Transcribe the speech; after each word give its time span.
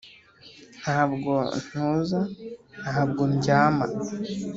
Ntabwo 0.81 1.33
ntuza 1.63 2.19
ntabwo 2.81 3.21
ndyama 3.33 3.85